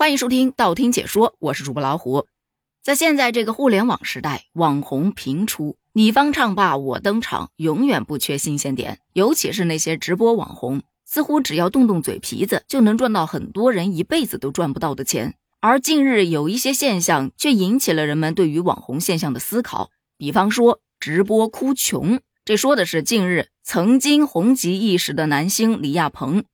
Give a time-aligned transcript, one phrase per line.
[0.00, 2.26] 欢迎收听道听解说，我是主播老虎。
[2.82, 9.00] 在现在这个互联网时代，网红频出，你方唱罢我登场，永远不缺新鲜点。
[9.12, 15.34] 尤其是那些直播网红，似乎只要动动嘴皮子，就能赚到很多人一辈子都赚不到的钱。
[15.60, 19.90] 而近日有一些现象，却引起了人们对于网红现象的思考。
[20.16, 26.44] 比方说，直播哭穷，这说的是近日曾经红极一时的男星李亚鹏。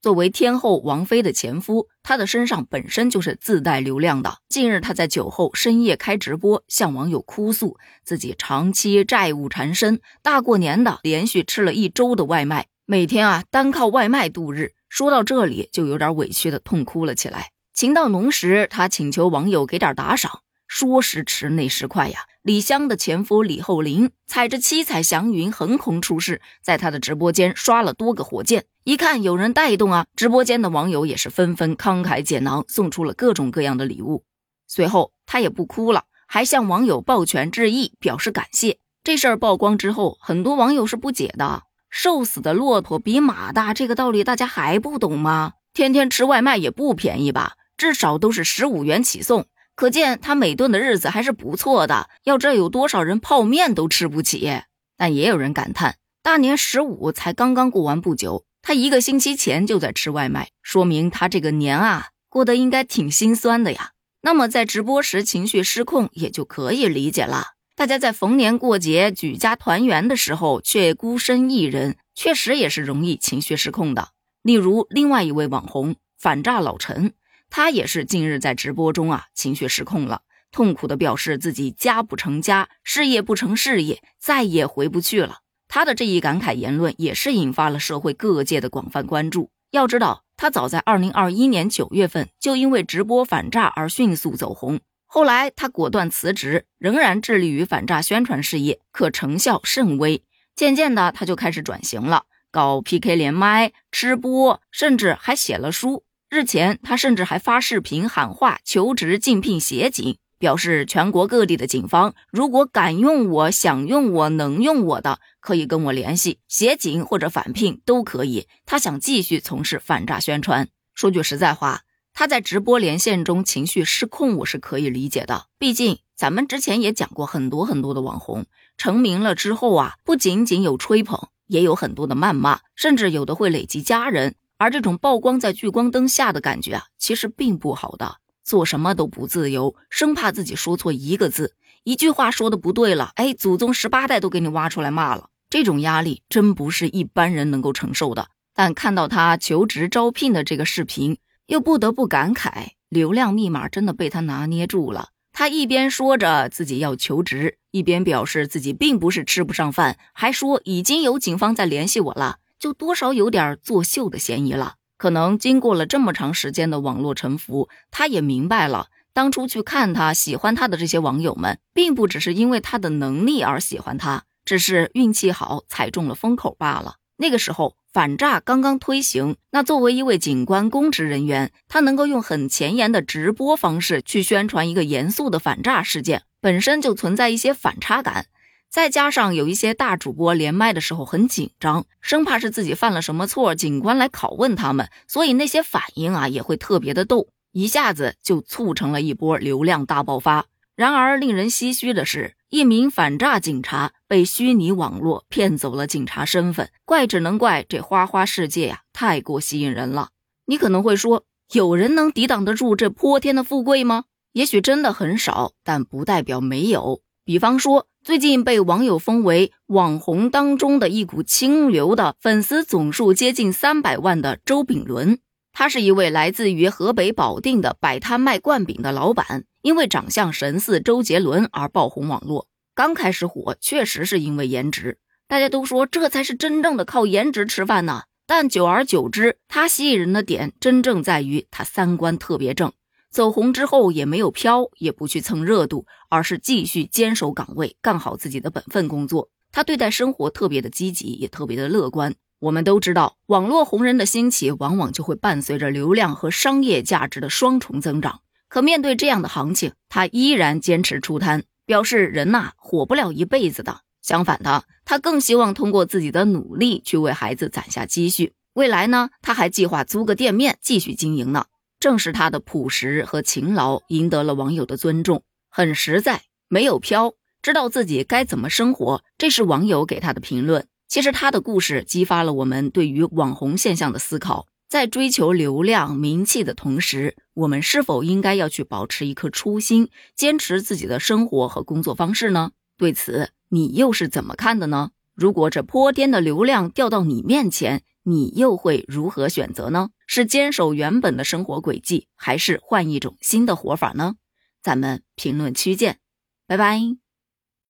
[0.00, 4.38] 作为天后王菲的前夫，他的身上本身就是自带流量的。
[4.48, 14.74] 近日，他在酒后深夜开直播，向网友哭诉自己长期债务缠身，大过年的连续吃了一周的外卖，每天啊单靠外卖度日。
[14.88, 17.50] 说到这里，就有点委屈的痛哭了起来。
[17.74, 20.40] 情到浓时，他请求网友给点打赏。
[20.68, 22.20] 说时迟，那时快呀！
[22.42, 28.66] 李湘的前夫李厚霖踩着七彩祥云横空出世，在他的直播间刷了多个火箭。
[28.84, 34.24] 一看有人带动啊，直播间的网友也是纷纷慷慨解囊，送出了各种各样的礼物。
[34.66, 38.78] 随后他也不哭了，还向网友抱拳致意，表示感谢。
[39.02, 45.54] 这事儿曝光之后，很多网友是不解的：瘦死的骆驼比马大，这个道理大家还不懂吗？
[45.72, 47.54] 天天吃外卖也不便宜吧？
[47.78, 49.46] 至少都是十五元起送。
[49.78, 54.62] 可见他每顿的日子还是不错的，要这有多少人泡面都吃不起。
[54.96, 63.92] 但也有人感叹，大年十五才刚刚过完不久，他一个星期前就在吃外卖，说明他这个年啊过得应该挺心酸的呀。
[64.22, 67.52] 那么在直播时情绪失控也就可以理解了。
[67.76, 74.08] 大家在逢年过节举家团圆的时候，却孤身一人，确实也是容易情绪失控的。
[74.42, 77.12] 例如另外一位网红反诈老陈。
[77.50, 85.38] 他也是近日在直播中啊，情绪失控了，痛苦的表示自己家不成家，事业不成事业，再也回不去了。
[85.66, 89.50] 他的这一感慨言论也是引发了社会各界的广泛关注。
[89.70, 100.22] 要知道，他早在二零二一年九月份就因为直播反诈而迅速走红，后来他果断辞职，仍然致力于反诈宣传事业，可成效甚微。
[100.56, 106.04] 渐渐的，他就开始转型了，搞 PK 连麦、吃播，甚至还写了书。
[106.30, 118.46] 日前，他甚至还发视频喊话求职竞聘协警，表示全国各地的警方如果敢用我、想用我、能用我的，可以跟我联系，协警或者返聘都可以。
[118.66, 120.68] 他想继续从事反诈宣传。
[120.94, 121.80] 说句实在话，
[122.12, 125.46] 他在直播连线中情绪失控，我是可以理解的。
[125.58, 128.44] 毕竟咱们之前也讲过很多很多的网红
[128.76, 134.34] 成名了之后啊，不仅仅有吹捧，也有很多的谩骂，甚至有的会累及家人。
[134.58, 138.16] 而这种曝光在聚光灯下的感觉啊，其实并不好的。
[138.44, 141.54] 做什么都不自由，生怕自己说错一个字，
[141.84, 145.30] 一句话说的不对了，哎，祖宗十八代都给你挖出来骂了。
[145.48, 148.28] 这种压力真不是一般人能够承受的。
[148.54, 155.10] 但看到他求职招聘的这个视频，又不得不感慨，流量密码真的被他拿捏住了。
[155.32, 162.38] 他一边说着自己要求职，一边表示自己并不是吃不上饭，还说已经有警方在联系我了。
[162.58, 164.74] 就多少有点作秀的嫌疑了。
[164.96, 176.96] 可能经过了这么长时间的网络沉浮，他也明白了，当初去看他、喜欢他的这些网友们，并不只是因为他的能力而喜欢他，只是运气好踩中了风口罢了。
[177.18, 188.26] 那个时候反诈刚刚推行，那作为一位警官公职人员，他能够用很前沿的直播方式去宣传一个严肃的反诈事件，本身就存在一些反差感。
[188.70, 200.44] 再加上有一些大主播连麦的时候很紧张，生怕是自己犯了什么错，警官来拷问他们，所以那些反应啊也会特别的逗，一下子就促成了一波流量大爆发。
[200.76, 210.10] 然而令人唏嘘的是，一名反诈警察被虚拟网络骗走了警察身份，怪只能怪这花花世界呀太过吸引人了。
[210.44, 214.04] 你可能会说，有人能抵挡得住这泼天的富贵吗？
[214.32, 217.00] 也许真的很少，但不代表没有。
[217.24, 217.86] 比方说。
[218.08, 225.18] 最近被网友封为网红当中的一股清流的粉丝总数接近三百万的周炳伦，
[225.52, 232.48] 他是一位来自于河北保定的摆摊卖灌饼的老板，因为长相神似周杰伦而爆红网络。
[232.74, 234.96] 刚开始火确实是因为颜值，
[235.28, 238.04] 大家都说这才是真正的靠颜值吃饭呢。
[238.26, 242.72] 但久而久之，他吸引人的点真正在于他三观特别正。
[243.10, 249.30] 走红之后也没有飘，也不去蹭热度，而是继续坚守岗位，干好自己的本分工作。
[249.50, 252.14] 他对待生活特别的积极，也特别的乐观。
[252.40, 258.20] 我们都知道，网络红人的兴起，往往就会伴随着流量和商业价值的双重增长。
[258.48, 263.80] 可面对这样的行情，他依然坚持出摊，表示人呐火不了一辈子的。
[264.02, 268.34] 相反的，他更希望通过自己的努力去为孩子攒下积蓄。
[268.52, 271.46] 未来呢，他还计划租个店面继续经营呢。
[271.80, 279.02] 正是他的朴实和勤劳赢得了网友的尊重，很实在，没有飘，知道自己该怎么生活。
[279.16, 280.66] 这是网友给他的评论。
[280.88, 284.46] 其实他的故事激发了我们对于网红现象的思考。
[284.68, 292.50] 在追求流量名气的同时，我们是否应该要去保持一颗初心，坚持自己的生活和工作方式呢？
[292.76, 294.90] 对此，你又是怎么看的呢？
[295.14, 299.88] 如果这泼天的流量掉到你面前，你又会如何选择呢？
[300.08, 304.16] 是坚守原本的生活轨迹，还是换一种新的活法呢？
[304.60, 306.00] 咱们评论区见，
[306.48, 307.07] 拜拜。